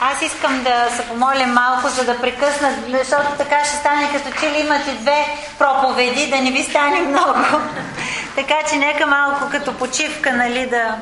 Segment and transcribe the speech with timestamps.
[0.00, 4.50] Аз искам да се помоля малко, за да прекъснат, защото така ще стане като че
[4.50, 5.26] ли имате две
[5.58, 7.34] проповеди, да не ви стане много.
[8.36, 10.96] така че нека малко като почивка, нали, да,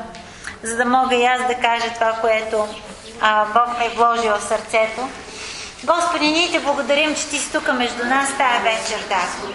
[0.63, 2.67] за да мога и аз да кажа това, което
[3.21, 5.09] а, Бог е вложил в сърцето.
[5.83, 9.47] Господи, ние те благодарим, че ти си тук между нас тая вечер, Татко.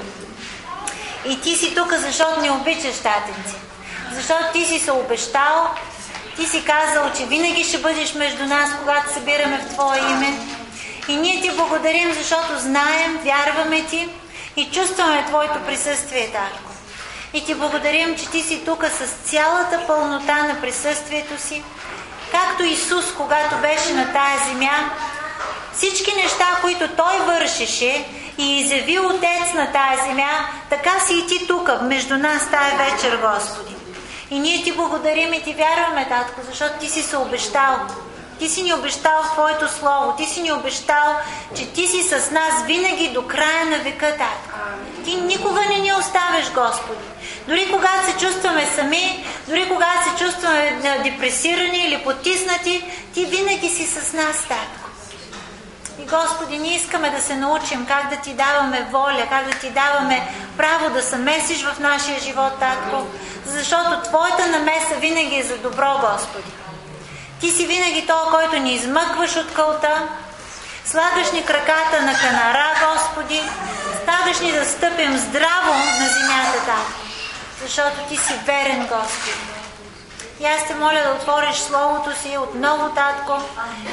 [1.27, 3.57] И ти си тук, защото не обичаш татенци.
[4.13, 5.71] Защото ти си се обещал,
[6.37, 10.39] ти си казал, че винаги ще бъдеш между нас, когато събираме в Твое име.
[11.09, 14.09] И ние ти благодарим, защото знаем, вярваме ти
[14.57, 16.71] и чувстваме Твоето присъствие, Татко.
[17.35, 21.63] И ти благодарим, че ти си тук с цялата пълнота на присъствието си,
[22.33, 24.91] както Исус, когато беше на тая земя,
[25.73, 28.05] всички неща, които Той вършеше
[28.39, 33.19] и изяви Отец на тая земя, така си и ти тук, между нас тая вечер,
[33.23, 33.74] Господи.
[34.31, 37.79] И ние ти благодарим и ти вярваме, Татко, защото ти си се обещал.
[38.39, 40.15] Ти си ни обещал Твоето Слово.
[40.17, 41.17] Ти си ни обещал,
[41.57, 44.59] че Ти си с нас винаги до края на века, Татко.
[45.05, 47.05] Ти никога не ни оставяш, Господи.
[47.49, 53.87] Дори когато се чувстваме сами, дори когато се чувстваме депресирани или потиснати, Ти винаги си
[53.87, 54.84] с нас, Татко.
[55.99, 59.71] И Господи, ние искаме да се научим как да Ти даваме воля, как да Ти
[59.71, 63.07] даваме право да се месиш в нашия живот, Татко,
[63.47, 66.53] защото Твоята намеса винаги е за добро, Господи.
[67.41, 70.09] Ти си винаги то, който ни измъкваш от кълта,
[70.87, 73.43] слагаш ни краката на канара, Господи,
[74.03, 77.01] ставаш ни да стъпим здраво на земята, Татко,
[77.63, 79.54] защото Ти си верен, Господи.
[80.45, 83.33] И аз те моля да отвориш Словото си отново, Татко,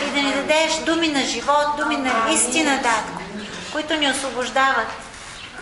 [0.07, 3.21] и да ни дадеш думи на живот, думи на истина, Татко,
[3.71, 4.87] които ни освобождават.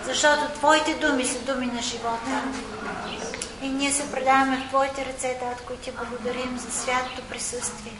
[0.05, 2.85] Защото Твоите думи са думи на живот, Татко.
[3.61, 7.93] И ние се предаваме в Твоите ръце, Татко, и Ти благодарим за святото присъствие,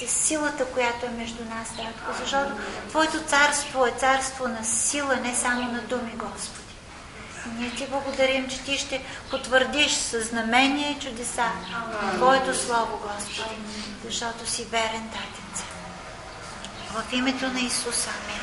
[0.00, 2.50] за силата, която е между нас, Татко, защото
[2.88, 6.59] Твоето царство е царство на сила, не само на думи, Господи.
[7.46, 11.44] Ние Ти благодарим, че Ти ще потвърдиш със знамения и чудеса
[12.14, 13.56] Твоето Слово, Господи,
[14.04, 15.64] защото си верен, Татенце.
[16.90, 18.40] В името на Исус, Амин.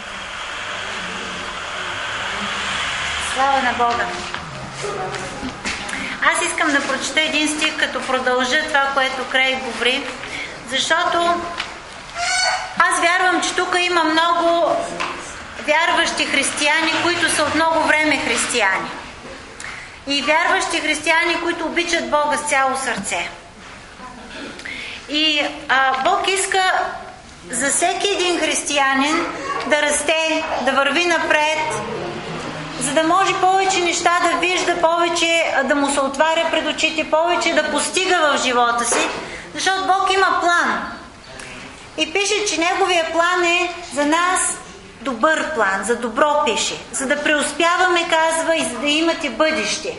[3.34, 4.08] Слава на Бога!
[6.34, 10.08] Аз искам да прочета един стих, като продължа това, което Крей говори,
[10.70, 11.42] защото
[12.80, 14.76] аз вярвам, че тук има много
[15.68, 18.90] вярващи християни, които са от много време християни.
[20.08, 23.30] И вярващи християни, които обичат Бога с цяло сърце.
[25.10, 26.72] И а, Бог иска
[27.52, 29.26] за всеки един християнин
[29.68, 31.60] да расте, да върви напред,
[32.80, 37.54] за да може повече неща да вижда, повече да му се отваря пред очите, повече
[37.54, 39.10] да постига в живота си,
[39.54, 40.92] защото Бог има план.
[41.98, 44.58] И пише, че Неговия план е за нас
[45.08, 49.98] добър план, за добро пише, за да преуспяваме, казва, и за да имате бъдеще.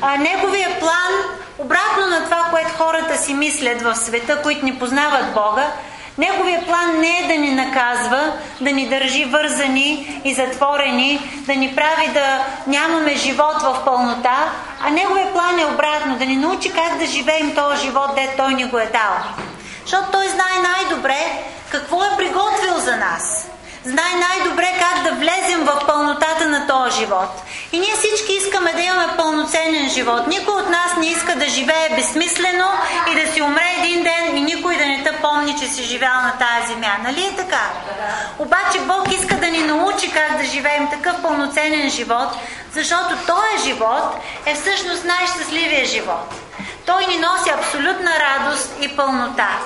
[0.00, 1.12] А неговия план,
[1.58, 5.66] обратно на това, което хората си мислят в света, които не познават Бога,
[6.18, 11.74] Неговия план не е да ни наказва, да ни държи вързани и затворени, да ни
[11.76, 14.52] прави да нямаме живот в пълнота,
[14.84, 18.54] а Неговия план е обратно, да ни научи как да живеем този живот, де Той
[18.54, 19.14] ни го е дал.
[19.82, 21.18] Защото Той знае най-добре
[21.70, 23.53] какво е приготвил за нас
[23.84, 27.42] знае най-добре как да влезем в пълнотата на този живот.
[27.72, 30.26] И ние всички искаме да имаме пълноценен живот.
[30.26, 32.66] Никой от нас не иска да живее безсмислено
[33.12, 36.14] и да си умре един ден и никой да не те помни, че си живял
[36.22, 36.96] на тая земя.
[37.02, 37.70] Нали е така?
[38.38, 42.28] Обаче Бог иска да ни научи как да живеем такъв пълноценен живот,
[42.72, 44.16] защото този живот
[44.46, 46.34] е всъщност най-щастливия живот.
[46.86, 49.58] Той ни носи абсолютна радост и пълнота.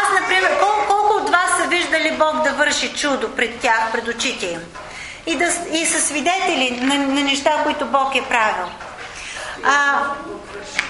[0.00, 4.08] Аз, например, колко, колко от вас са виждали Бог да върши чудо пред тях, пред
[4.08, 4.60] очите им?
[5.26, 8.66] И, да, и са свидетели на, на неща, които Бог е правил.
[9.64, 10.02] А,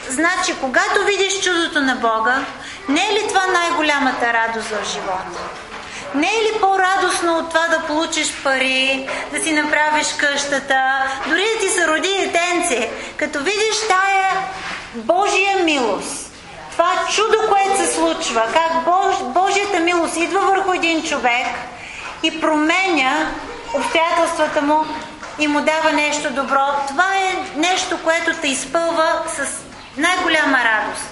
[0.09, 2.45] значи, когато видиш чудото на Бога,
[2.89, 5.41] не е ли това най-голямата радост в живота?
[6.15, 10.83] Не е ли по-радостно от това да получиш пари, да си направиш къщата,
[11.27, 14.31] дори да ти се роди детенце, като видиш тая
[14.95, 16.22] Божия милост,
[16.83, 21.47] това чудо, което се случва, как Бож, Божията милост идва върху един човек
[22.23, 23.31] и променя
[23.75, 24.87] обстоятелствата му
[25.39, 29.63] и му дава нещо добро, това е нещо, което те изпълва с
[29.97, 31.12] най-голяма радост.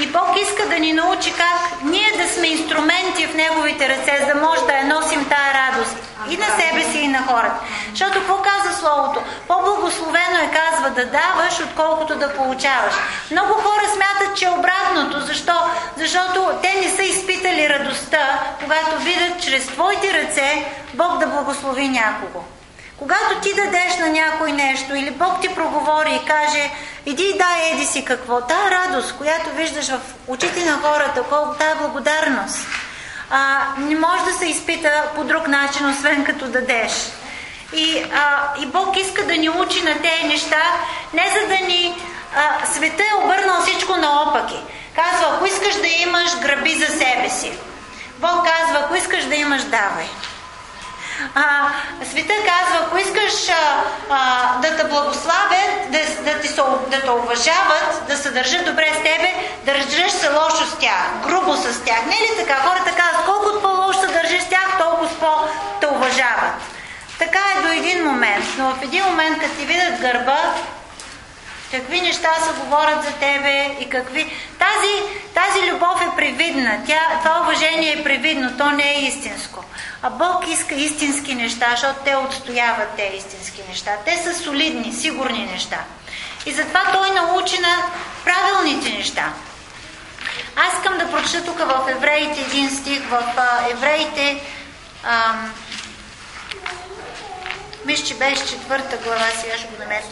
[0.00, 4.26] И Бог иска да ни научи как ние да сме инструменти в Неговите ръце, за
[4.26, 5.96] да може да я носим тая радост
[6.30, 7.60] и на себе си, и на хората.
[7.90, 9.20] Защото какво казва Словото?
[9.48, 12.94] По-благословено е, казва, да даваш, отколкото да получаваш.
[13.30, 15.20] Много хора смятат, че е обратното.
[15.20, 15.54] Защо?
[15.96, 20.64] Защото те не са изпитали радостта, когато видят чрез твоите ръце
[20.94, 22.44] Бог да благослови някого.
[23.02, 26.70] Когато ти дадеш на някой нещо или Бог ти проговори и каже,
[27.06, 31.54] иди и дай еди си какво, тая радост, която виждаш в очите на хората, колко
[31.54, 32.58] тая благодарност,
[33.30, 36.92] а, не може да се изпита по друг начин, освен като дадеш.
[37.72, 40.62] И, а, и Бог иска да ни учи на тези неща,
[41.12, 41.94] не за да ни...
[42.36, 44.60] А, света е обърнал всичко наопаки.
[44.94, 47.52] Казва, ако искаш да имаш, граби за себе си.
[48.18, 50.06] Бог казва, ако искаш да имаш, давай.
[51.34, 51.68] А,
[52.04, 56.48] света казва, ако искаш а, а, да те благославят, да, да, ти,
[56.90, 61.06] да те уважават, да се държат добре с тебе, да държиш се лошо с тях,
[61.26, 62.06] грубо с тях.
[62.06, 62.54] Не е ли така?
[62.54, 65.48] Хората казват, колкото по-лошо се държиш с тях, толкова по
[65.80, 66.54] те уважават.
[67.18, 70.54] Така е до един момент, но в един момент, като ти видят гърба,
[71.70, 74.36] какви неща се говорят за тебе и какви...
[74.58, 79.64] Тази, тази любов е привидна, тя, това уважение е привидно, то не е истинско.
[80.04, 83.96] А Бог иска истински неща, защото те отстояват те истински неща.
[84.04, 85.78] Те са солидни, сигурни неща.
[86.46, 87.76] И затова Той научи на
[88.24, 89.32] правилните неща.
[90.56, 93.34] Аз искам да прочета тук в Евреите един стих, в
[93.70, 94.42] Евреите...
[95.04, 95.54] Ам,
[97.84, 100.02] мисля, че беше четвърта глава, сега ще го намеря.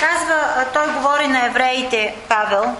[0.00, 0.21] Казва,
[0.72, 2.76] той говори на евреите, Павел,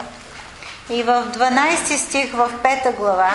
[0.90, 3.30] и в 12 стих в 5 глава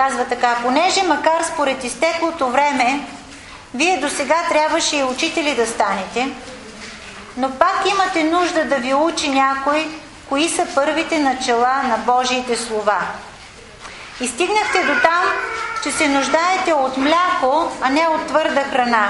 [0.00, 3.00] казва така, понеже макар според изтеклото време,
[3.74, 6.28] вие до сега трябваше и учители да станете,
[7.36, 9.88] но пак имате нужда да ви учи някой,
[10.28, 13.00] кои са първите начала на Божиите слова.
[14.20, 15.24] И стигнахте до там,
[15.82, 19.08] че се нуждаете от мляко, а не от твърда храна.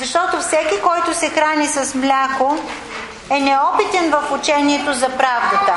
[0.00, 2.58] Защото всеки, който се храни с мляко,
[3.30, 5.74] е неопитен в учението за правдата,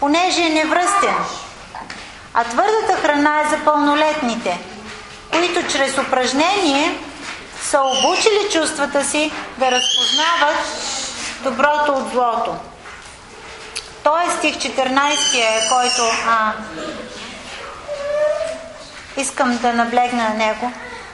[0.00, 1.14] понеже е невръстен.
[2.34, 4.58] А твърдата храна е за пълнолетните,
[5.32, 6.98] които чрез упражнение
[7.62, 10.56] са обучили чувствата си да разпознават
[11.42, 12.54] доброто от злото.
[14.04, 16.52] Той е стих 14, е, който а,
[19.16, 20.72] искам да наблегна на него.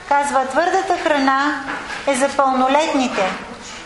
[0.09, 1.65] Казва, твърдата храна
[2.07, 3.31] е за пълнолетните,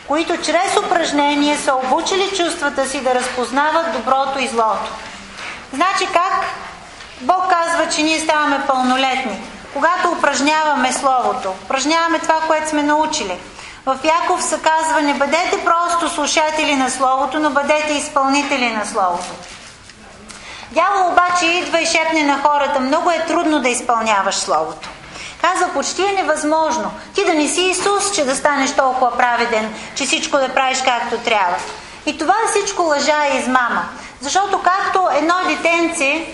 [0.09, 4.91] които чрез упражнение са обучили чувствата си да разпознават доброто и злото.
[5.73, 6.45] Значи как
[7.21, 9.43] Бог казва, че ние ставаме пълнолетни?
[9.75, 13.39] Когато упражняваме Словото, упражняваме това, което сме научили.
[13.87, 19.31] В Яков се казва, не бъдете просто слушатели на Словото, но бъдете изпълнители на Словото.
[20.71, 24.90] Дявол обаче идва и шепне на хората, много е трудно да изпълняваш Словото.
[25.43, 26.91] Казва, почти е невъзможно.
[27.15, 31.19] Ти да не си Исус, че да станеш толкова праведен, че всичко да правиш както
[31.19, 31.57] трябва.
[32.07, 33.89] И това е всичко лъжа и измама.
[34.21, 36.27] Защото както едно детенце,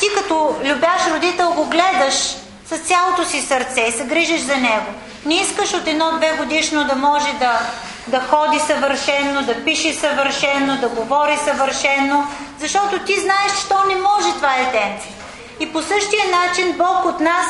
[0.00, 2.14] ти като любяш родител го гледаш
[2.66, 4.86] с цялото си сърце и се грижиш за него.
[5.26, 7.58] Не искаш от едно-две годишно да може да,
[8.06, 12.26] да ходи съвършенно, да пише съвършенно, да говори съвършенно,
[12.58, 15.08] защото ти знаеш, че то не може това детенце.
[15.60, 17.46] И по същия начин Бог от нас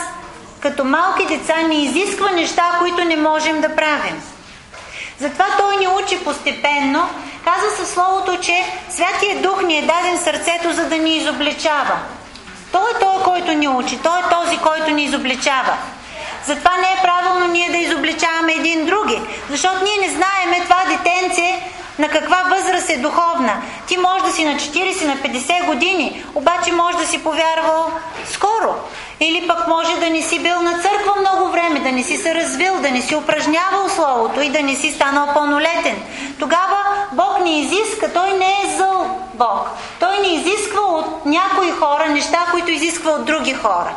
[0.60, 4.22] като малки деца ни изисква неща, които не можем да правим.
[5.18, 7.08] Затова Той ни учи постепенно.
[7.44, 11.98] Казва със Словото, че Святия Дух ни е даден сърцето, за да ни изобличава.
[12.72, 13.98] Той е той, който ни учи.
[13.98, 15.76] Той е този, който ни изобличава.
[16.46, 19.20] Затова не е правилно ние да изобличаваме един други.
[19.50, 21.62] Защото ние не знаеме това детенце
[22.00, 23.62] на каква възраст е духовна.
[23.86, 27.90] Ти може да си на 40, на 50 години, обаче може да си повярвал
[28.32, 28.74] скоро.
[29.20, 32.34] Или пък може да не си бил на църква много време, да не си се
[32.34, 36.02] развил, да не си упражнявал Словото и да не си станал пълнолетен.
[36.38, 36.78] Тогава
[37.12, 39.68] Бог ни изиска, Той не е зъл Бог.
[40.00, 43.94] Той ни изисква от някои хора неща, които изисква от други хора.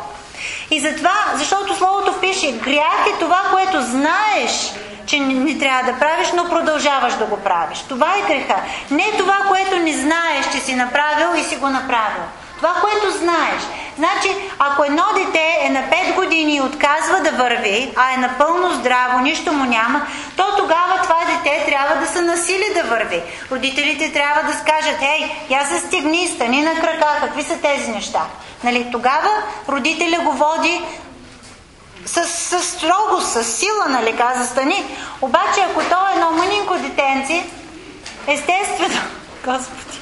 [0.70, 4.72] И затова, защото Словото пише, грях е това, което знаеш,
[5.14, 7.84] че не, трябва да правиш, но продължаваш да го правиш.
[7.88, 8.56] Това е греха.
[8.90, 12.24] Не това, което не знаеш, че си направил и си го направил.
[12.56, 13.62] Това, което знаеш.
[13.96, 14.28] Значи,
[14.58, 19.18] ако едно дете е на 5 години и отказва да върви, а е напълно здраво,
[19.18, 20.06] нищо му няма,
[20.36, 23.22] то тогава това дете трябва да се насили да върви.
[23.52, 28.22] Родителите трябва да скажат, ей, я се стегни, стани на крака, какви са тези неща?
[28.64, 29.30] Нали, тогава
[29.68, 30.82] родителя го води
[32.06, 34.96] с, с строго, с сила, нали, каза стани.
[35.20, 37.44] Обаче, ако то е едно мънинко детенци,
[38.26, 39.00] естествено,
[39.44, 39.98] Господи,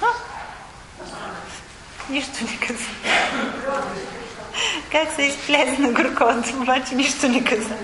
[2.10, 2.84] нищо не каза.
[4.92, 7.74] Как се изплезе на горкото, обаче нищо не каза.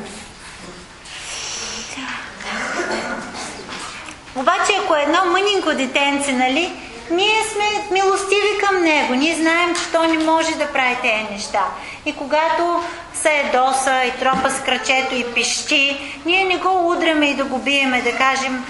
[4.37, 6.73] Обаче, ако е едно мънинко детенце, нали,
[7.11, 9.15] ние сме милостиви към него.
[9.15, 11.65] Ние знаем, че той не може да прави тези неща.
[12.07, 12.83] И когато
[13.15, 17.59] се едоса и тропа с крачето и пищи, ние не го удряме и да го
[17.59, 18.65] биеме, да кажем,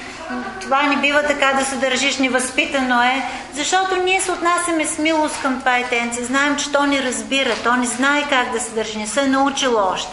[0.60, 3.22] това не бива така да се държиш, невъзпитано е,
[3.54, 6.24] защото ние се отнасяме с милост към това етенце.
[6.24, 9.26] Знаем, че то не разбира, то не знае как да се държи, не се е
[9.26, 10.12] научило още.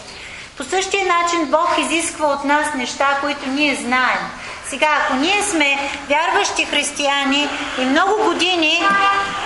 [0.56, 4.18] По същия начин Бог изисква от нас неща, които ние знаем.
[4.66, 7.48] Сега, ако ние сме вярващи християни
[7.80, 8.82] и много години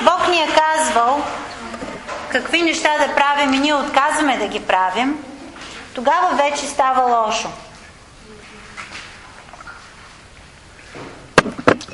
[0.02, 1.24] Бог ни е казвал
[2.34, 5.24] какви неща да правим и ние отказваме да ги правим,
[5.94, 7.48] тогава вече става лошо.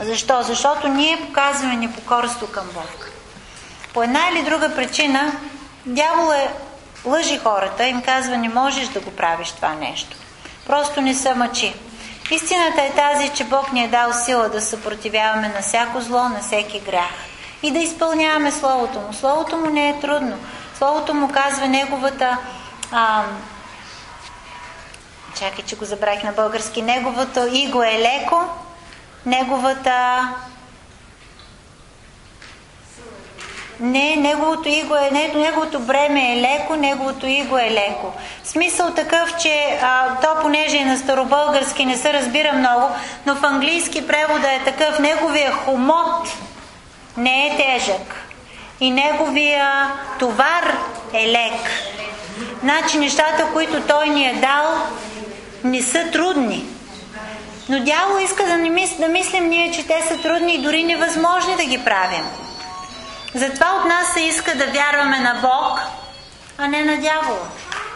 [0.00, 0.42] Защо?
[0.42, 3.10] Защото ние показваме непокорство към Бог.
[3.94, 5.32] По една или друга причина,
[5.86, 6.50] дявол е
[7.04, 10.16] лъжи хората, им казва, не можеш да го правиш това нещо.
[10.66, 11.74] Просто не са мъчи.
[12.30, 16.40] Истината е тази, че Бог ни е дал сила да съпротивяваме на всяко зло, на
[16.40, 17.29] всеки грях.
[17.62, 19.12] И да изпълняваме Словото му.
[19.12, 20.38] Словото му не е трудно.
[20.78, 22.38] Словото му казва неговата...
[22.92, 23.22] А,
[25.38, 26.82] чакай, че го забравих на български.
[26.82, 28.42] Неговото иго е леко,
[29.26, 30.28] неговата
[33.80, 38.12] Не, неговото иго е, не, неговото бреме е леко, неговото иго е леко.
[38.44, 42.88] Смисъл такъв, че а, то понеже е на старобългарски не се разбира много,
[43.26, 46.28] но в английски превода е такъв, неговия хомот
[47.16, 48.14] не е тежък
[48.80, 50.76] и неговия товар
[51.12, 51.60] е лек.
[52.62, 54.74] Значи нещата, които той ни е дал,
[55.64, 56.66] не са трудни.
[57.68, 60.82] Но дявол иска да, не мис, да мислим ние, че те са трудни и дори
[60.82, 62.24] невъзможни да ги правим.
[63.34, 65.80] Затова от нас се иска да вярваме на Бог,
[66.58, 67.46] а не на дявола.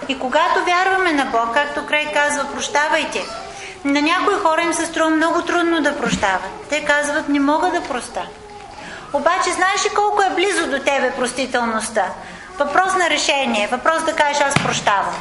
[0.08, 3.24] И когато вярваме на Бог, както Край казва, прощавайте,
[3.84, 6.50] на някои хора им се струва много трудно да прощават.
[6.70, 8.26] Те казват, не мога да проста.
[9.14, 12.04] Обаче, знаеш ли колко е близо до тебе простителността?
[12.58, 15.14] Въпрос на решение, въпрос да кажеш аз прощавам.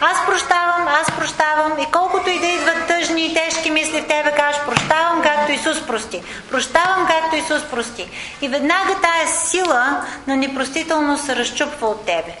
[0.00, 4.34] Аз прощавам, аз прощавам и колкото и да идват тъжни и тежки мисли в тебе,
[4.36, 6.22] кажеш прощавам както Исус прости.
[6.50, 8.10] Прощавам както Исус прости.
[8.42, 12.32] И веднага тая сила на непростителност се разчупва от тебе.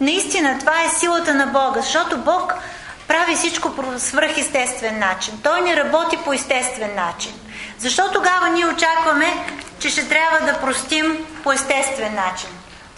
[0.00, 2.54] Наистина, това е силата на Бога, защото Бог
[3.08, 5.40] прави всичко по свръхестествен начин.
[5.42, 7.32] Той не работи по естествен начин.
[7.78, 9.46] Защо тогава ние очакваме,
[9.78, 12.48] че ще трябва да простим по естествен начин?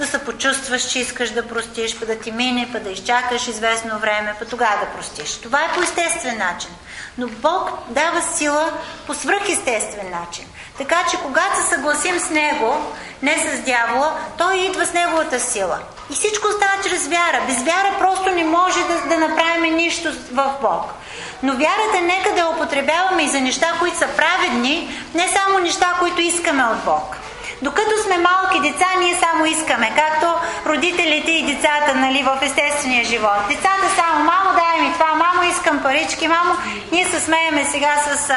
[0.00, 3.98] да се почувстваш, че искаш да простиш, па да ти мине, па да изчакаш известно
[3.98, 5.36] време, па тогава да простиш.
[5.36, 6.70] Това е по естествен начин.
[7.18, 8.72] Но Бог дава сила
[9.06, 10.44] по свръхестествен начин.
[10.78, 15.78] Така че когато се съгласим с Него, не с дявола, Той идва с Неговата сила.
[16.10, 17.40] И всичко става чрез вяра.
[17.46, 20.94] Без вяра просто не може да, да направим нищо в Бог.
[21.42, 25.94] Но вярата нека да я употребяваме и за неща, които са праведни, не само неща,
[26.00, 27.16] които искаме от Бог.
[27.62, 30.26] Докато сме малки деца, ние само искаме, както
[30.66, 33.40] родителите и децата нали, в естествения живот.
[33.48, 36.54] Децата само, мамо, дай ми това, мамо, искам парички, мамо.
[36.92, 38.34] Ние се смееме сега с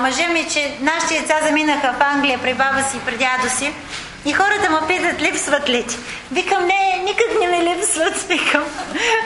[0.00, 3.72] мъжа ми, че нашите деца заминаха в Англия при баба си и при дядо си.
[4.26, 5.96] И хората ме питат, липсват ли ти?
[6.32, 8.64] Викам, не, никак не ми липсват, викам.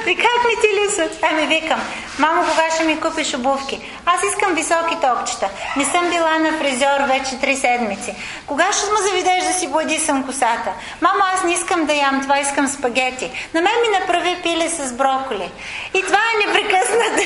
[0.07, 1.19] И как ми ти липсват?
[1.31, 1.81] Ами викам,
[2.19, 3.93] мамо, кога ще ми купиш обувки?
[4.07, 5.49] Аз искам високи топчета.
[5.77, 8.15] Не съм била на фризьор вече три седмици.
[8.47, 10.71] Кога ще ме заведеш да си съм косата?
[11.01, 13.31] Мамо, аз не искам да ям това, искам спагети.
[13.55, 15.51] На мен ми направи пиле с броколи.
[15.95, 17.23] И това е непрекъснато,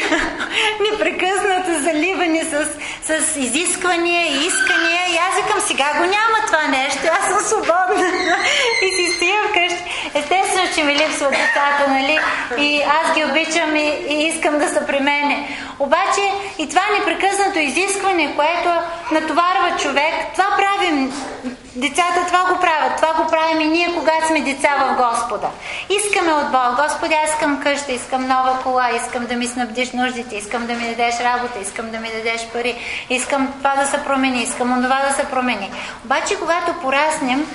[0.90, 2.66] непрекъснато заливане с,
[3.02, 5.02] с изисквания и искания.
[5.10, 7.00] И аз викам, сега го няма това нещо.
[7.20, 8.08] Аз съм свободна
[8.82, 9.84] и си стоя вкъщи.
[10.14, 12.18] Естествено, че ми липсват децата, нали?
[12.58, 15.48] И аз ги обичам и, и искам да са при мене.
[15.78, 16.20] Обаче
[16.58, 18.68] и това непрекъснато изискване, което
[19.12, 21.12] натоварва човек, това правим.
[21.76, 22.96] Децата това го правят.
[22.96, 25.48] Това го правим и ние, когато сме деца в Господа.
[25.90, 26.76] Искаме от Бог.
[26.76, 30.88] Господи, аз искам къща, искам нова кола, искам да ми снабдиш нуждите, искам да ми
[30.88, 35.14] дадеш работа, искам да ми дадеш пари, искам това да се промени, искам това да
[35.14, 35.70] се промени.
[36.04, 37.46] Обаче, когато пораснем,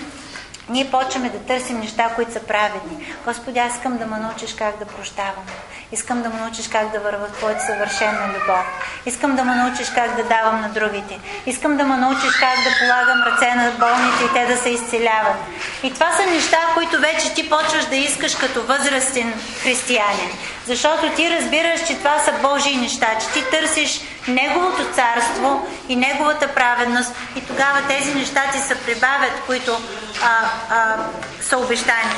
[0.73, 3.13] ние почваме да търсим неща, които са праведни.
[3.25, 5.45] Господи, аз искам да ме научиш как да прощавам.
[5.91, 8.65] Искам да ме научиш как да върва в Твоята съвършена любов.
[9.05, 11.19] Искам да ме научиш как да давам на другите.
[11.45, 15.37] Искам да ме научиш как да полагам ръце на болните и те да се изцеляват.
[15.83, 20.29] И това са неща, които вече ти почваш да искаш като възрастен християнин.
[20.65, 26.47] Защото ти разбираш, че това са Божии неща, че ти търсиш Неговото царство и Неговата
[26.47, 29.81] праведност и тогава тези неща ти се прибавят, които
[30.23, 30.95] а, а,
[31.41, 32.13] са обещани.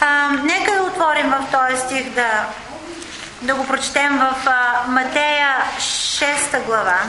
[0.00, 2.46] А, нека да отворим в този стих да,
[3.42, 7.00] да го прочетем в а, Матея 6 глава.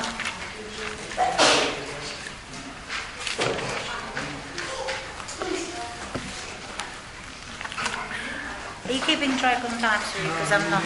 [8.87, 10.23] Are you keeping track on time, sir?
[10.23, 10.81] Because I'm not.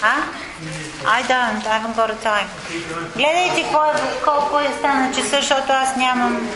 [0.00, 0.24] Huh?
[1.04, 1.60] I don't.
[1.66, 2.48] I haven't got a time.
[3.16, 3.66] Гледайте
[4.24, 6.48] колко е стана часа, защото аз нямам...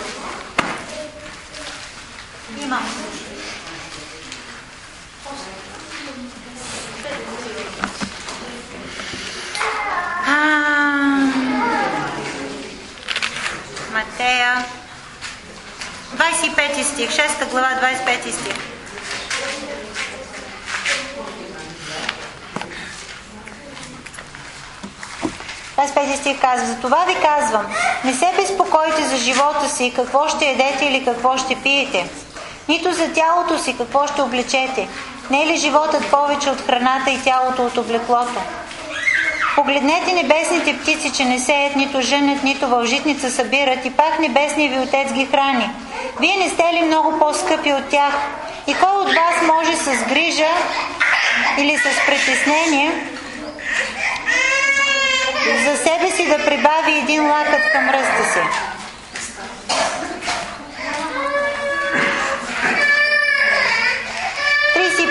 [2.62, 2.82] Имам.
[13.92, 14.64] Матея
[16.16, 18.75] 25 стих, 6 глава, 25 стих.
[25.78, 27.66] Аз 5 стих казва, за това ви казвам,
[28.04, 32.06] не се безпокойте за живота си, какво ще едете или какво ще пиете,
[32.68, 34.88] нито за тялото си, какво ще облечете.
[35.30, 38.40] Не е ли животът повече от храната и тялото от облеклото?
[39.54, 44.70] Погледнете небесните птици, че не сеят, нито женят, нито в житница събират и пак небесния
[44.70, 45.70] ви отец ги храни.
[46.20, 48.14] Вие не сте ли много по-скъпи от тях?
[48.66, 50.50] И кой от вас може с грижа
[51.58, 53.15] или с притеснение
[55.64, 58.40] за себе си да прибави един лакът към ръста си.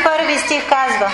[0.05, 1.11] първи стих казва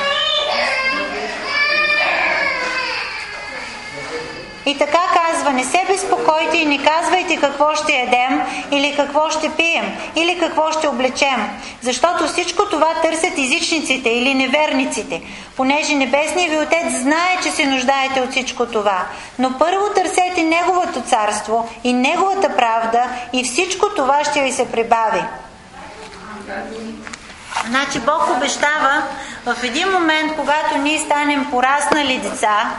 [4.66, 8.42] И така казва, не се безпокойте и не казвайте какво ще ядем
[8.72, 11.50] или какво ще пием или какво ще облечем,
[11.82, 15.22] защото всичко това търсят езичниците или неверниците,
[15.58, 19.06] понеже Небесният ви Отец знае, че се нуждаете от всичко това.
[19.40, 25.24] Но първо търсете Неговото царство и Неговата правда и всичко това ще ви се прибави.
[27.68, 29.04] Значи Бог обещава
[29.46, 32.72] в един момент, когато ние станем пораснали деца,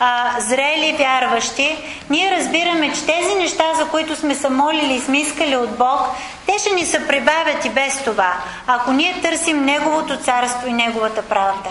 [0.00, 1.78] а, зрели вярващи,
[2.10, 6.00] ние разбираме, че тези неща, за които сме се молили и сме искали от Бог,
[6.46, 8.32] те ще ни се прибавят и без това,
[8.66, 11.70] ако ние търсим Неговото царство и Неговата правда.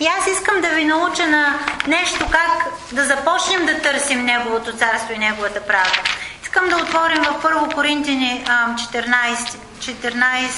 [0.00, 5.12] И аз искам да ви науча на нещо как да започнем да търсим Неговото царство
[5.12, 6.00] и Неговата правда.
[6.42, 10.50] Искам да отворим в 1 Коринтини 14, 14,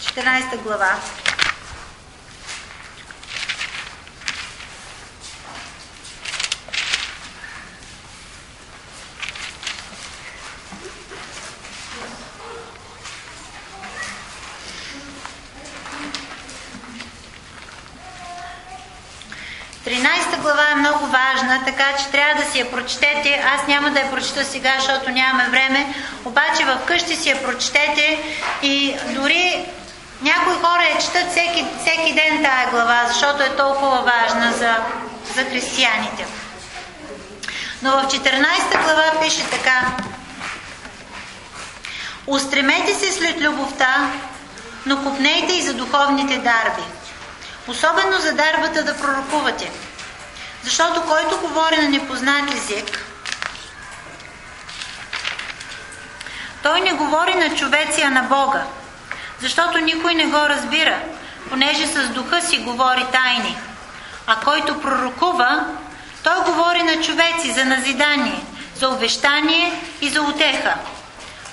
[0.00, 0.94] 14 глава.
[19.86, 23.44] 13 глава е много важна, така че трябва да си я прочетете.
[23.54, 25.94] Аз няма да я прочета сега, защото нямаме време,
[26.24, 28.18] обаче в къщи си я прочетете
[28.62, 29.64] и дори
[30.22, 34.76] някои хора я четат всеки, всеки ден тая глава, защото е толкова важна за,
[35.34, 36.26] за християните.
[37.82, 39.96] Но в 14 глава пише така
[42.26, 44.10] Устремете се след любовта,
[44.86, 46.82] но купнейте и за духовните дарби
[47.68, 49.70] Особено за дарбата да пророкувате.
[50.62, 53.04] Защото който говори на непознат език,
[56.62, 58.64] той не говори на човеци, а на Бога.
[59.40, 60.98] Защото никой не го разбира,
[61.50, 63.56] понеже с духа си говори тайни.
[64.26, 65.66] А който пророкува,
[66.22, 68.44] той говори на човеци за назидание,
[68.76, 70.74] за обещание и за утеха.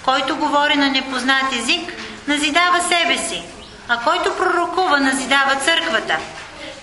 [0.05, 1.93] Който говори на непознат език,
[2.27, 3.43] назидава себе си,
[3.93, 6.17] а който пророкува, назидава църквата.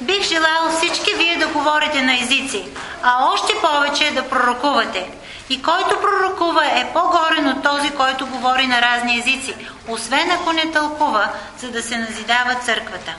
[0.01, 2.68] Бих желал всички вие да говорите на езици,
[3.03, 5.11] а още повече да пророкувате.
[5.51, 9.55] И който пророкува е по-горен от този, който говори на разни езици,
[9.88, 13.14] освен ако не тълкува, за да се назидава църквата.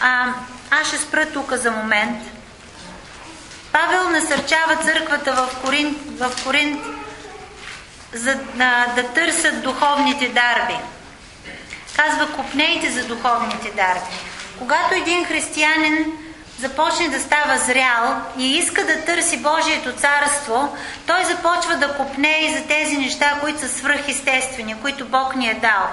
[0.00, 0.26] А,
[0.70, 2.22] аз ще спра тук за момент.
[3.72, 6.80] Павел насърчава църквата в Коринт, в Коринт
[8.16, 10.76] за да, да търсят духовните дарби.
[11.96, 14.16] Казва, купнейте за духовните дарби.
[14.58, 16.12] Когато един християнин
[16.58, 20.76] започне да става зрял и иска да търси Божието царство,
[21.06, 25.54] той започва да копне и за тези неща, които са свръхестествени, които Бог ни е
[25.54, 25.88] дал.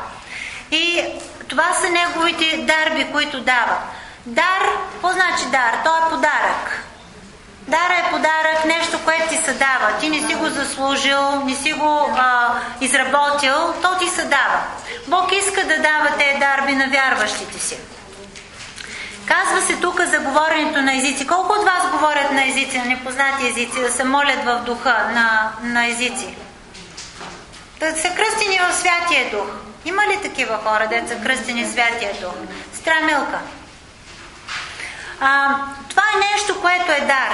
[0.71, 1.03] И
[1.47, 3.77] това са неговите дарби, които дава.
[4.25, 5.79] Дар, какво значи дар?
[5.83, 6.83] Той е подарък.
[7.67, 9.97] Дара е подарък, нещо, което ти се дава.
[9.99, 14.62] Ти не си го заслужил, не си го а, изработил, то ти се дава.
[15.08, 17.78] Бог иска да дава тези дарби на вярващите си.
[19.26, 21.28] Казва се тук за говоренето на езици.
[21.28, 25.52] Колко от вас говорят на езици, на непознати езици, да се молят в духа на,
[25.62, 26.36] на езици?
[27.80, 29.47] Да са кръстени в Святия Дух.
[29.86, 32.34] Има ли такива хора, да са кръстени в Святия Дух?
[32.73, 33.39] Страмилка.
[35.25, 35.55] А,
[35.89, 37.33] това е нещо, което е дар.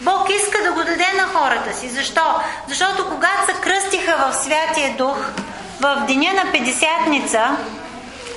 [0.00, 1.88] Бог иска да го даде на хората си.
[1.88, 2.34] Защо?
[2.68, 5.16] Защото когато се кръстиха в Святия Дух,
[5.80, 7.56] в деня на Педесятница,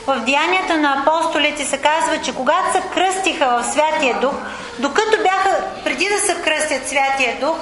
[0.07, 4.33] в Деянията на апостолите се казва, че когато се кръстиха в Святия Дух,
[4.79, 7.57] докато бяха, преди да се кръстят Святия Дух,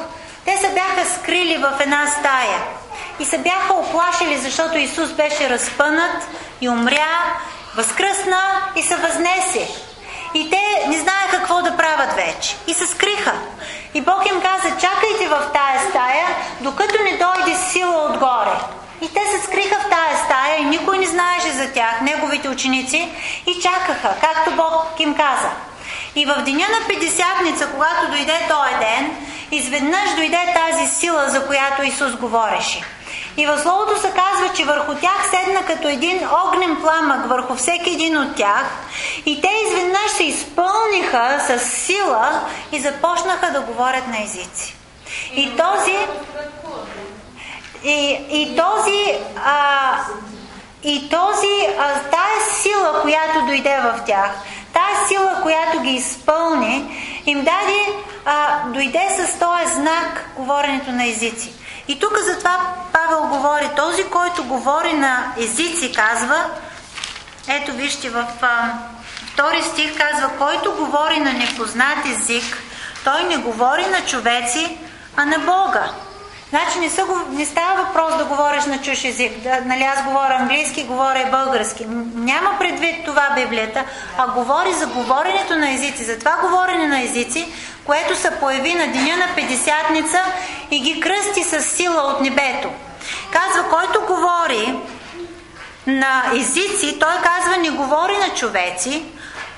[0.45, 2.59] те се бяха скрили в една стая
[3.19, 6.27] и се бяха оплашили, защото Исус беше разпънат
[6.61, 7.33] и умря,
[7.75, 8.41] възкръсна
[8.75, 9.86] и се възнесе.
[10.33, 12.55] И те не знаеха какво да правят вече.
[12.67, 13.33] И се скриха.
[13.93, 16.25] И Бог им каза, чакайте в тая стая,
[16.61, 18.57] докато не дойде сила отгоре.
[19.01, 23.09] И те се скриха в тая стая и никой не знаеше за тях, неговите ученици,
[23.45, 25.49] и чакаха, както Бог им каза.
[26.15, 29.15] И в деня на Петдесятница, когато дойде този ден,
[29.51, 32.83] изведнъж дойде тази сила, за която Исус говореше.
[33.37, 37.89] И в Словото се казва, че върху тях седна като един огнен пламък върху всеки
[37.89, 38.65] един от тях
[39.25, 44.75] и те изведнъж се изпълниха с сила и започнаха да говорят на езици.
[45.35, 45.97] И този
[47.83, 49.99] и, и този а,
[50.83, 54.31] и този, а, тая сила, която дойде в тях,
[54.73, 57.93] тая сила, която ги изпълни, им даде,
[58.25, 61.53] а, дойде с този знак говоренето на езици.
[61.87, 62.57] И тук затова
[63.09, 66.45] Павел говори, този, който говори на езици, казва,
[67.47, 68.73] ето вижте в а,
[69.33, 72.57] втори стих казва, който говори на непознат език,
[73.03, 74.77] той не говори на човеци,
[75.17, 75.91] а на Бога.
[76.49, 79.39] Значи не, са, не става въпрос да говориш на чуж език.
[79.43, 81.85] Да, нали аз говоря английски, говоря български.
[82.15, 83.83] Няма предвид това Библията,
[84.17, 86.03] а говори за говоренето на езици.
[86.03, 87.53] За това говорене на езици,
[87.85, 90.19] което се появи на деня на Педесятница
[90.71, 92.69] и ги кръсти с сила от небето.
[93.31, 94.79] Казва, който говори
[95.87, 99.05] на езици, той казва не говори на човеци,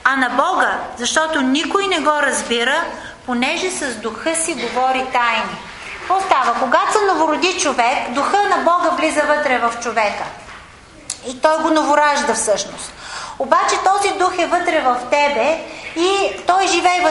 [0.03, 2.83] а на Бога, защото никой не го разбира,
[3.25, 5.57] понеже с духа си говори тайни.
[5.99, 6.59] Какво става?
[6.59, 10.23] Когато се новороди човек, духа на Бога влиза вътре в човека.
[11.27, 12.93] И той го новоражда всъщност.
[13.39, 15.63] Обаче този дух е вътре в тебе
[15.95, 16.38] и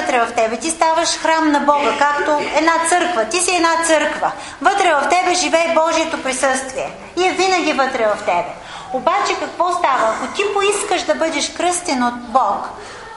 [0.01, 0.57] вътре в тебе.
[0.57, 3.25] Ти ставаш храм на Бога, както една църква.
[3.25, 4.33] Ти си една църква.
[4.63, 6.91] Вътре в тебе живее Божието присъствие.
[7.17, 8.53] И е винаги вътре в тебе.
[8.93, 10.15] Обаче какво става?
[10.15, 12.69] Ако ти поискаш да бъдеш кръстен от Бог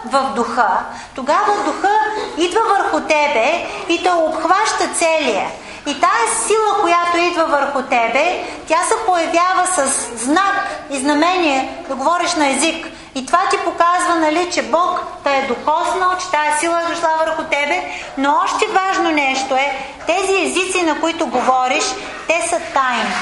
[0.06, 0.80] в духа,
[1.16, 1.96] тогава духа
[2.38, 5.48] идва върху тебе и те обхваща целия.
[5.88, 11.96] И тая сила, която идва върху тебе, тя се появява с знак и знамение да
[11.96, 12.88] говориш на език.
[13.16, 17.10] И това ти показва, нали, че Бог те е докоснал, че тая сила е дошла
[17.20, 17.84] върху тебе.
[18.18, 19.76] Но още важно нещо е,
[20.08, 21.84] тези езици, на които говориш,
[22.28, 23.14] те са тайни.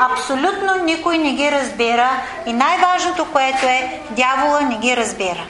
[0.00, 2.10] Абсолютно никой не ги разбира
[2.46, 5.46] и най-важното, което е, дявола не ги разбира.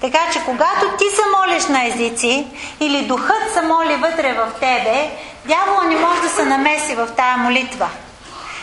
[0.00, 2.46] Така че когато ти се молиш на езици
[2.80, 5.10] или духът се моли вътре в тебе,
[5.44, 7.88] дявола не може да се намеси в тая молитва.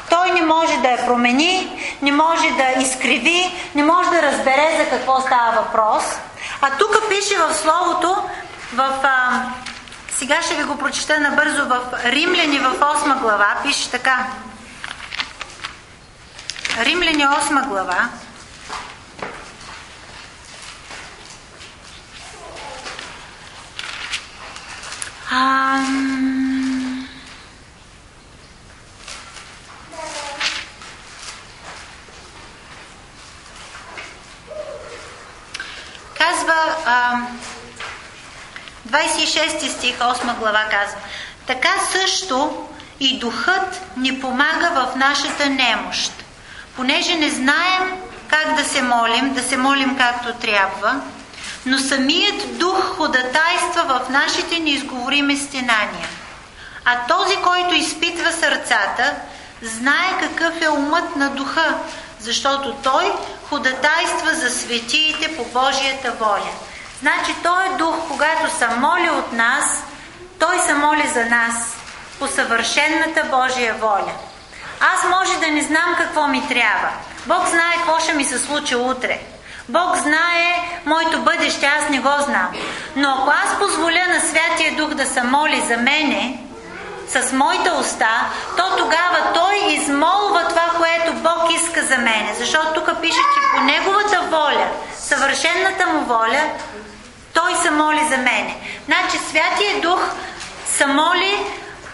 [0.09, 4.89] Той не може да я промени, не може да изкриви, не може да разбере за
[4.89, 6.03] какво става въпрос.
[6.61, 8.15] А тук пише в Словото,
[8.73, 9.41] в, а,
[10.11, 14.27] сега ще ви го прочета набързо в Римляни в 8 глава, пише така.
[16.79, 18.09] Римляни 8 глава,
[25.31, 27.07] Ам...
[36.17, 37.21] Казва а,
[38.99, 40.99] 26 стих, 8 глава казва
[41.47, 42.67] Така също
[42.99, 46.11] и духът ни помага в нашата немощ.
[46.75, 51.01] Понеже не знаем как да се молим, да се молим както трябва,
[51.65, 56.07] но самият дух ходатайства в нашите неизговорими стенания.
[56.85, 59.15] А този, който изпитва сърцата,
[59.61, 61.77] знае какъв е умът на духа,
[62.19, 63.13] защото той
[63.49, 66.51] ходатайства за светиите по Божията воля.
[66.99, 69.83] Значи Той е дух, когато се моли от нас,
[70.39, 71.75] Той се моли за нас
[72.19, 74.11] по съвършенната Божия воля.
[74.79, 76.89] Аз може да не знам какво ми трябва.
[77.25, 79.19] Бог знае какво ще ми се случи утре.
[79.69, 82.49] Бог знае моето бъдеще, аз не го знам.
[82.95, 86.39] Но ако аз позволя на Святия Дух да се моли за мене,
[87.07, 88.25] с моите уста,
[88.57, 92.35] то тогава той измолва това, което Бог иска за мене.
[92.37, 96.41] Защото тук пише, че по Неговата воля, съвършенната му воля,
[97.39, 98.55] той се моли за мене.
[98.85, 100.01] Значи Святия Дух
[100.65, 101.37] се моли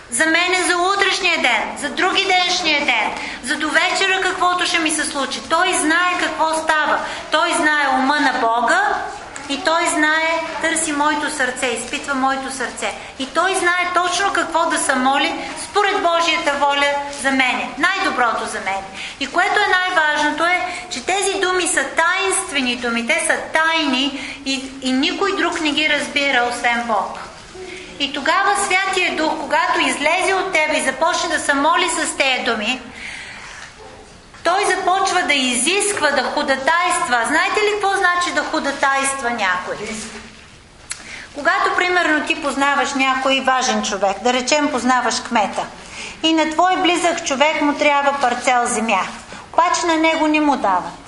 [0.10, 3.12] за мене за утрешния ден, за други деншния ден,
[3.44, 5.42] за до вечера каквото ще ми се случи.
[5.50, 7.00] Той знае какво става.
[7.32, 8.96] Той знае ума на Бога
[9.50, 12.94] и той знае, търси моето сърце, изпитва моето сърце.
[13.20, 15.36] И той знае точно какво да се моли
[15.70, 17.70] според Божията воля за мене.
[17.78, 18.84] Най-доброто за мене.
[19.20, 24.72] И което е най-важното е, че тези думи са таинствени думи, те са тайни и,
[24.82, 27.20] и никой друг не ги разбира, освен Бог.
[28.00, 32.44] И тогава Святия Дух, когато излезе от тебе и започне да се моли с тези
[32.44, 32.82] думи,
[34.46, 37.22] той започва да изисква, да ходатайства.
[37.28, 39.76] Знаете ли какво значи да ходатайства някой?
[41.36, 45.66] Когато, примерно, ти познаваш някой важен човек, да речем познаваш кмета,
[46.24, 49.02] и на твой близък човек му трябва парцел земя,
[49.54, 51.06] обаче на него не му дават.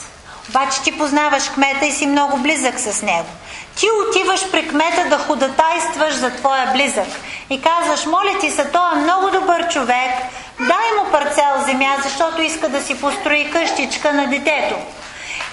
[0.50, 3.28] Обаче ти познаваш кмета и си много близък с него.
[3.76, 7.08] Ти отиваш при кмета да ходатайстваш за твоя близък
[7.50, 10.12] и казваш, моля ти се, той е много добър човек,
[10.60, 14.76] дай му парцел земя, защото иска да си построи къщичка на детето.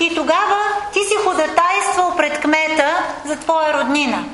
[0.01, 0.61] И тогава
[0.93, 4.25] ти си ходатайствал пред кмета за твоя роднина.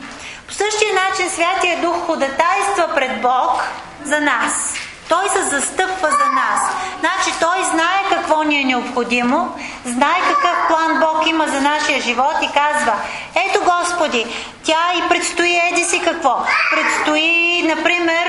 [0.49, 3.65] По същия начин Святия Дух ходатайства пред Бог
[4.05, 4.75] за нас.
[5.09, 6.61] Той се застъпва за нас.
[7.01, 8.00] Значи той знае
[8.43, 12.93] ни е необходимо, знае какъв план Бог има за нашия живот и казва,
[13.35, 14.27] ето Господи,
[14.65, 16.37] тя и предстои еди си какво.
[16.71, 18.27] Предстои, например,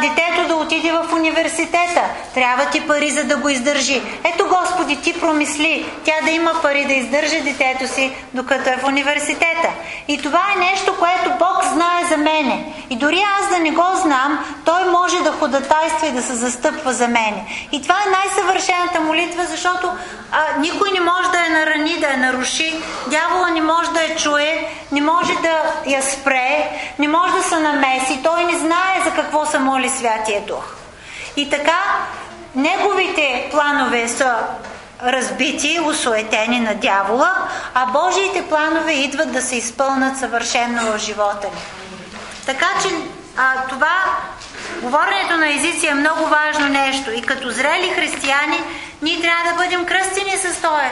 [0.00, 2.02] детето да отиде в университета.
[2.34, 4.02] Трябва ти пари за да го издържи.
[4.24, 8.84] Ето Господи, ти промисли тя да има пари да издържи детето си, докато е в
[8.84, 9.68] университета.
[10.08, 12.74] И това е нещо, което Бог знае за мене.
[12.90, 16.92] И дори аз да не го знам, Той може да ходатайства и да се застъпва
[16.92, 17.44] за мене.
[17.72, 19.90] И това е най-съвършената молитва, защото
[20.32, 22.74] а, никой не може да я нарани, да я наруши.
[23.06, 27.60] Дявола не може да я чуе, не може да я спре, не може да се
[27.60, 28.20] намеси.
[28.22, 30.74] Той не знае за какво се моли Святия Дух.
[31.36, 31.82] И така,
[32.54, 34.36] неговите планове са
[35.02, 37.34] разбити, усуетени на дявола,
[37.74, 41.62] а Божиите планове идват да се изпълнат съвършенно в живота ни.
[42.46, 42.88] Така че
[43.36, 43.94] а, това
[44.82, 48.60] говоренето на езици е много важно нещо и като зрели християни
[49.04, 50.86] ние трябва да бъдем кръстени с този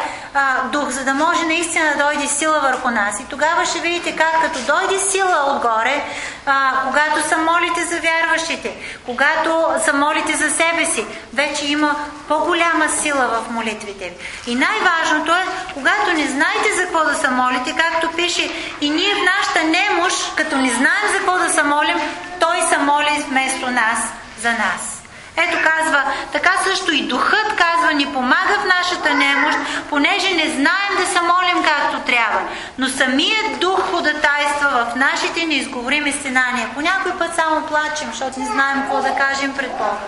[0.72, 3.20] дух, за да може наистина да дойде сила върху нас.
[3.20, 6.04] И тогава ще видите как като дойде сила отгоре,
[6.46, 8.72] а, когато са молите за вярващите,
[9.06, 11.96] когато са молите за себе си, вече има
[12.28, 14.16] по-голяма сила в молитвите ви.
[14.46, 19.14] И най-важното е, когато не знаете за какво да се молите, както пише, и ние
[19.14, 22.00] в нашата немощ, като не знаем за какво да се молим,
[22.40, 23.98] той се моли вместо нас
[24.40, 25.01] за нас.
[25.36, 29.58] Ето казва, така също и духът казва, ни помага в нашата немощ,
[29.90, 32.40] понеже не знаем да се молим както трябва.
[32.78, 36.70] Но самият дух ходатайства в нашите неизговорими стенания.
[36.74, 40.06] По някой път само плачем, защото не знаем какво да кажем пред Бога.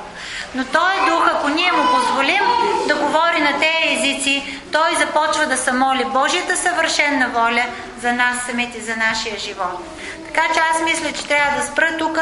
[0.55, 2.43] Но той е дух, ако ние му позволим
[2.89, 7.65] да говори на тези езици, той започва да се моли Божията съвършенна воля
[8.01, 9.81] за нас самите, за нашия живот.
[10.35, 12.18] Така че аз мисля, че трябва да спра тук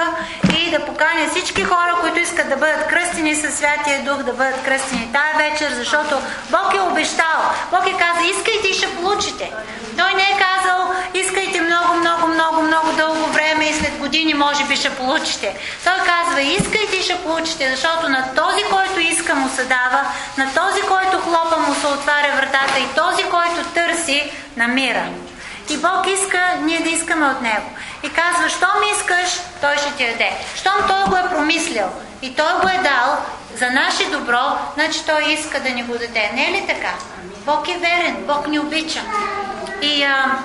[0.59, 4.65] и да поканя всички хора, които искат да бъдат кръстени със Святия Дух, да бъдат
[4.65, 6.19] кръстени тая вечер, защото
[6.51, 7.41] Бог е обещал.
[7.71, 9.53] Бог е казал, искайте и ще получите.
[9.99, 10.79] Той не е казал,
[11.15, 15.57] искайте много, много, много, много дълго време и след години може би ще получите.
[15.85, 20.01] Той казва, искайте и ще получите, защото на този, който иска му се дава,
[20.39, 25.05] на този, който хлопа му се отваря вратата и този, който търси, намира.
[25.73, 27.71] И Бог иска ние да искаме от Него.
[28.03, 30.31] И казва, щом искаш, Той ще ти даде.
[30.55, 31.87] Щом Той го е промислил
[32.23, 33.17] и Той го е дал
[33.59, 36.31] за наше добро, значи Той иска да ни го даде.
[36.35, 36.93] Не е ли така?
[37.47, 39.01] Бог е верен, Бог ни обича.
[39.83, 40.39] И а,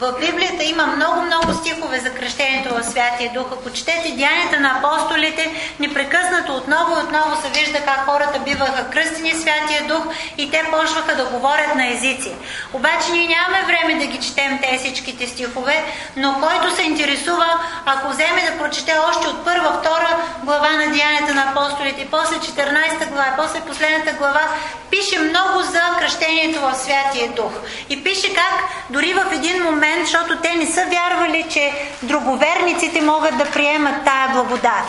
[0.00, 3.46] в Библията има много-много стихове за кръщението в Святия Дух.
[3.52, 9.32] Ако четете Деянията на апостолите, непрекъснато отново и отново се вижда как хората биваха кръстени
[9.32, 10.04] Святия Дух
[10.38, 12.32] и те почваха да говорят на езици.
[12.72, 15.84] Обаче ние нямаме време да ги четем тези всичките стихове,
[16.16, 17.46] но който се интересува,
[17.86, 22.36] ако вземе да прочете още от първа, втора глава на Деянията на апостолите, и после
[22.36, 24.42] 14 глава, и после последната глава,
[24.90, 27.52] пише много за кръщението в Святия Дух.
[27.88, 28.54] И пише как
[28.90, 31.72] дори в един момент момент, защото те не са вярвали, че
[32.02, 34.86] друговерниците могат да приемат тая благодат.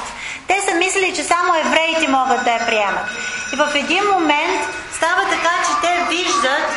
[0.47, 3.05] Те са мислили, че само евреите могат да я приемат.
[3.53, 4.61] И в един момент
[4.93, 6.73] става така, че те виждат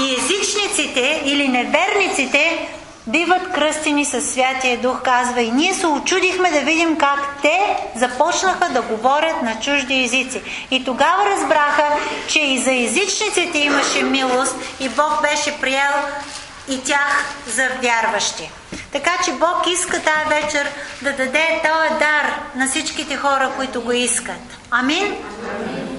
[0.00, 2.68] и езичниците или неверниците
[3.06, 5.42] биват кръстени със Святия Дух, казва.
[5.42, 7.58] И ние се очудихме да видим как те
[7.94, 10.42] започнаха да говорят на чужди езици.
[10.70, 11.86] И тогава разбраха,
[12.28, 15.92] че и за езичниците имаше милост и Бог беше приел
[16.68, 18.50] и тях за вярващи.
[18.92, 20.68] Така че Бог иска тая вечер
[21.02, 24.58] да даде този дар на всичките хора, които го искат.
[24.70, 25.04] Амин?
[25.04, 25.91] Амин.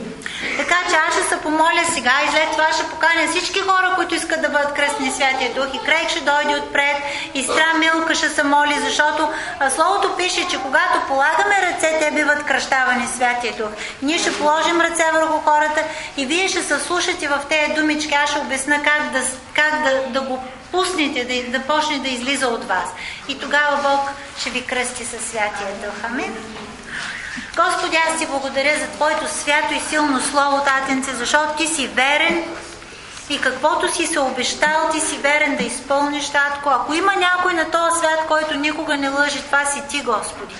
[0.57, 4.15] Така че аз ще се помоля сега и след това ще поканя всички хора, които
[4.15, 5.65] искат да бъдат кръстни Святия Дух.
[5.73, 6.97] И Крейг ще дойде отпред,
[7.33, 9.29] и Стра Милка ще се моли, защото
[9.75, 13.69] Словото пише, че когато полагаме ръце, те биват кръщавани Святия Дух.
[14.01, 15.83] Ние ще положим ръце върху хората
[16.17, 18.13] и вие ще се слушате в тези думички.
[18.13, 19.21] Аз ще обясна как да,
[19.53, 22.89] как да, да го пуснете, да, да почне да излиза от вас.
[23.27, 26.03] И тогава Бог ще ви кръсти със Святия Дух.
[26.03, 26.35] Амин.
[27.55, 32.43] Господи, аз ти благодаря за Твоето свято и силно Слово, Татенце, защото Ти си верен
[33.29, 36.69] и каквото си се обещал, Ти си верен да изпълниш, Татко.
[36.69, 40.55] Ако има някой на този свят, който никога не лъжи, това си Ти, Господи.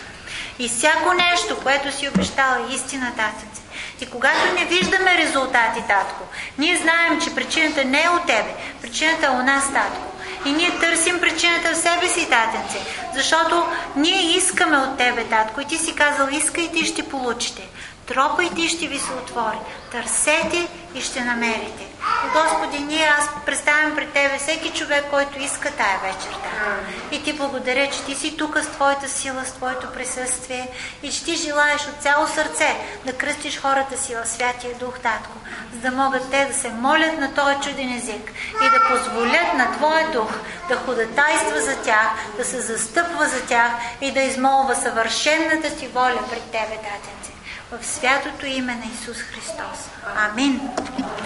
[0.59, 3.61] И всяко нещо, което си обещал, е истина, Татенце.
[4.01, 6.23] И когато не виждаме резултати, Татко,
[6.57, 10.12] ние знаем, че причината не е от Тебе, причината е у нас, Татко.
[10.45, 12.79] И ние търсим причината в себе си, татенце.
[13.13, 15.61] Защото ние искаме от тебе, татко.
[15.61, 17.67] И ти си казал, искайте и ще получите.
[18.05, 19.57] Тропайте и ще ви се отвори.
[19.91, 21.92] Търсете и ще намерите.
[22.33, 26.31] Господи, ние аз представям пред Тебе всеки човек, който иска тая вечер.
[26.31, 27.15] Да.
[27.15, 30.67] И Ти благодаря, че Ти си тук с Твоята сила, с Твоето присъствие
[31.03, 35.37] и че Ти желаеш от цяло сърце да кръстиш хората си в Святия Дух, Татко,
[35.73, 38.31] за да могат те да се молят на този чуден език
[38.65, 40.31] и да позволят на Твоя Дух
[40.69, 46.19] да ходатайства за тях, да се застъпва за тях и да измолва съвършенната Ти воля
[46.29, 47.33] пред Тебе, Татенце
[47.79, 49.89] в святото име на Исус Христос.
[50.15, 50.69] Амин.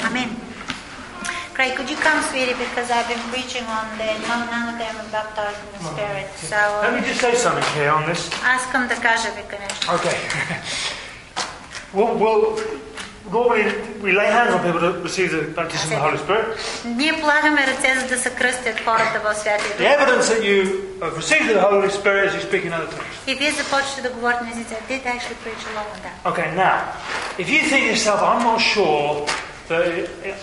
[0.04, 0.57] Амин.
[1.57, 5.11] Craig, could you come, sweetie, because I've been preaching on the none of them are
[5.19, 6.27] baptized in the Spirit.
[6.53, 8.21] So, Let me just say something here on this.
[8.55, 9.87] Аз искам да кажа вика нещо.
[9.97, 10.17] Okay.
[11.95, 12.41] well, well,
[13.31, 13.65] normally
[14.05, 16.59] we lay hands on people to receive the baptism of the Holy Spirit.
[16.85, 19.87] Ние полагаме ръце, за да се кръстят хората в Святия The Дух.
[19.99, 20.59] evidence that you
[21.03, 23.17] have received the Holy Spirit is you speak in other tongues.
[23.27, 24.75] И вие започвате да говорите на езици.
[24.75, 26.33] I did actually preach along on that.
[26.33, 26.79] Okay, now,
[27.39, 29.27] if you think to yourself, I'm not sure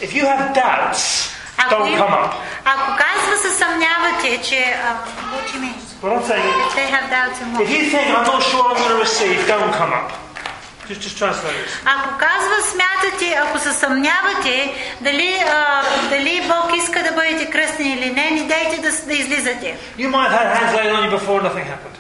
[0.03, 2.33] if you have doubts, Ако, don't come up.
[2.65, 4.75] ако казва се съмнявате, че...
[4.85, 4.95] а,
[5.33, 5.75] what do you mean?
[6.03, 7.75] What I'm saying is, If they have doubts and if what?
[7.77, 10.09] you think I'm not sure I'm going to receive, don't come up.
[10.89, 11.73] Just, just translate this.
[11.85, 18.11] Ако казва смятате, ако се съмнявате дали, а, дали Бог иска да бъдете кръстени или
[18.11, 19.77] не, не дайте да, да излизате.
[19.99, 21.97] You might have had hands laid on you before nothing happened.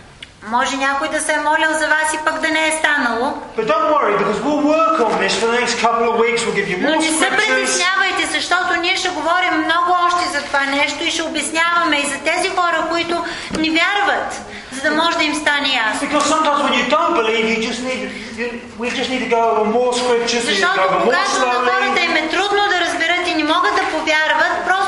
[0.46, 3.26] Може някой да се е молил за вас и пък да не е станало.
[3.56, 6.40] But don't worry, because we'll work on this for the next couple of weeks.
[6.44, 10.60] We'll give you Но не се притеснявайте, защото ние ще говорим много още за това
[10.60, 13.24] нещо и ще обясняваме и за тези хора, които
[13.58, 14.30] не вярват,
[14.72, 16.08] за да може да им стане ясно.
[16.08, 18.00] Because sometimes when you don't believe, you just need
[18.40, 18.46] you,
[18.80, 20.44] we just need to go over more scriptures.
[20.44, 23.74] We need to Защото когато на хората им е трудно да разберат и не могат
[23.80, 24.83] да повярват, просто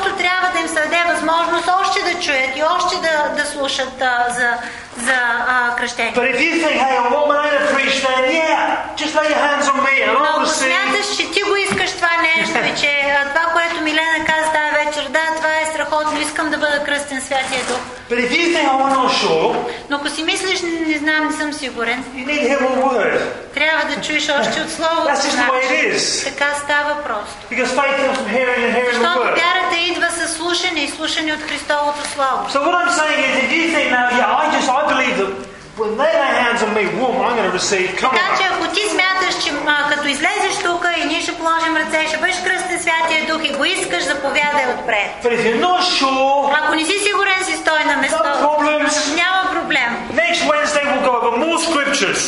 [0.56, 4.48] да им се даде възможност още да чуят и още да, да слушат а, за,
[5.06, 6.12] за а, кръщение.
[6.16, 9.42] But if you think, hey, I want Milena to preach, then yeah, just lay your
[9.48, 12.80] hands on me and Но I'll ако смяташ, че ти го искаш това нещо и
[12.80, 12.90] че
[13.34, 17.62] това, което Милена каза тази вечер, да, това е страхотно, искам да бъда кръстен Святия
[17.68, 17.80] Дух.
[18.10, 19.56] But if you think, oh, I'm not sure,
[19.90, 22.82] Но ако си мислиш, не, не знам, не съм сигурен, you need to hear one
[22.84, 23.20] word.
[23.54, 25.08] трябва да чуеш още от Словото.
[25.08, 26.24] That's just the way it is.
[26.24, 27.36] Така става просто.
[27.50, 29.34] Because faith comes from hearing and hearing the Защото word.
[29.42, 32.40] вярата идва със слушане и слушане от Христовото Слово.
[32.54, 35.30] So what I'm saying is, if you think now, yeah, I just I believe that
[35.80, 37.88] when they lay hands on me, whoom, I'm going to receive.
[38.00, 38.52] Come Така че on.
[38.54, 42.36] ако ти смяташ, че а, като излезеш тук и ние ще положим ръце, ще бъдеш
[42.44, 45.10] кръстен Святия Дух и го искаш, заповядай отпред.
[45.24, 48.16] But if you're not sure, Ако не си сигурен, си стой на место.
[48.18, 48.92] no problems.
[49.22, 49.90] Няма проблем.
[50.24, 52.18] Next Wednesday we'll go over more scriptures,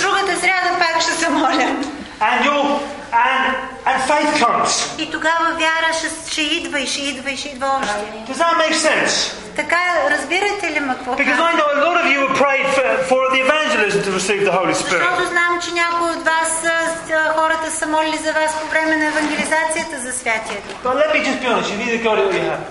[4.08, 5.02] faith comes.
[5.02, 8.34] И тогава вяра ще, ще идва и ще идва и ще идва още.
[8.34, 9.34] Does that make sense?
[9.56, 9.78] Така,
[10.10, 11.48] разбирате ли ме какво Because казвам?
[11.48, 14.52] I know a lot of you have prayed for, for the evangelism to receive the
[14.60, 15.00] Holy Spirit.
[15.04, 18.96] Защото знам, че някои от вас, а, а, хората са молили за вас по време
[18.96, 20.78] на евангелизацията за Святия Дух.
[20.84, 22.68] But let me just be honest, you've either got it or you haven't.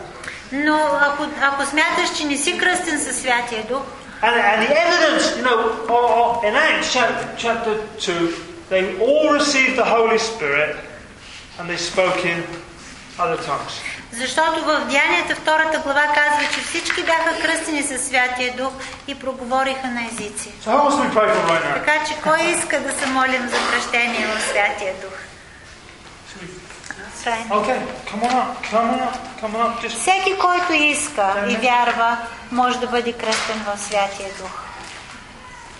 [0.52, 3.82] Но ако, ако смяташ, че не си кръстен със Святия Дух,
[4.22, 5.58] And, and the evidence, you know,
[5.96, 8.28] o- o- in Acts chapter, chapter 2,
[8.70, 10.70] they all received the Holy Spirit
[11.59, 12.43] and they spoke in
[13.19, 13.75] other tongues.
[14.11, 18.73] Защото в Деянията втората глава казва, че всички бяха кръстени със Святия Дух
[19.07, 20.49] и проговориха на езици.
[20.65, 21.73] So who must we pray for right now?
[21.73, 25.13] Така че кой иска да се молим за прощение в Святия Дух?
[27.27, 27.79] Okay,
[28.09, 29.81] come on up, come on up, come on up.
[29.83, 32.17] Just Всеки, който иска и вярва,
[32.51, 34.51] може да бъде кръстен в Святия Дух.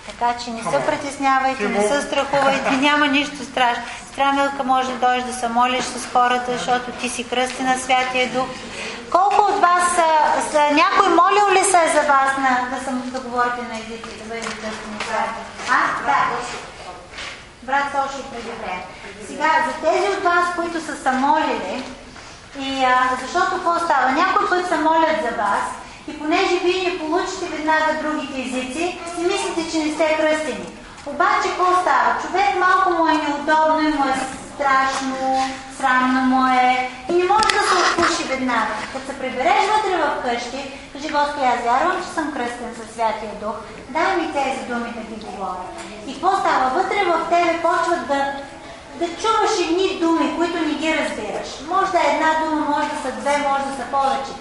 [0.05, 3.83] Така че не се притеснявайте, не се страхувайте, няма нищо страшно.
[4.17, 8.29] Страмилка може да дойдеш да се молиш с хората, защото ти си кръстен на Святия
[8.33, 8.47] Дух.
[9.11, 10.09] Колко от вас са,
[10.51, 14.25] са някой молил ли се за вас на, да, съм, да говорите на езици, да
[14.29, 14.99] бъдете кръстени?
[15.69, 15.81] А?
[16.05, 16.19] Да.
[17.63, 18.83] Брат Соши преди време.
[19.27, 21.83] Сега, за тези от вас, които са се молили,
[22.59, 24.11] и а, защото какво става?
[24.11, 25.63] Някой път се молят за вас
[26.07, 30.65] и понеже вие не получите веднага другите езици, си мислите, че не сте кръстени.
[31.11, 32.09] Обаче какво става?
[32.21, 34.15] Човек малко му е неудобно и му е
[34.53, 38.73] страшно, срамно му е и не може да се отпуши веднага.
[38.93, 40.61] Като се прибереш вътре в къщи,
[40.93, 43.55] кажи Господи, аз вярвам, че съм кръстен със Святия Дух,
[43.89, 45.65] дай ми тези думи да ги говоря.
[46.07, 46.65] И какво става?
[46.77, 48.33] Вътре в тебе почват да
[48.99, 51.49] да чуваш едни думи, които не ги разбираш.
[51.67, 54.33] Може да е една дума, може да са две, може да са повече.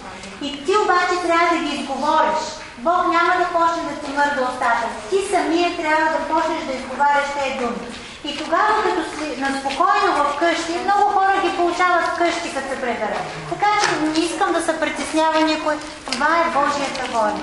[0.42, 2.44] И ти обаче трябва да ги изговориш.
[2.78, 4.86] Бог няма да почне да ти мърда устата.
[5.10, 7.86] Ти самия трябва да почнеш да изговаряш тези думи.
[8.24, 13.24] И тогава, като си наспокойно в къщи, много хора ги получават къщи, като се приберат.
[13.50, 15.74] Така че не искам да се притеснява никой.
[16.12, 17.40] Това е Божията воля.